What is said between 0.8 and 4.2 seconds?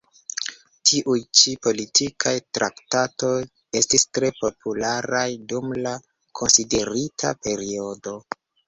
Tiuj ĉi politikaj traktatoj estis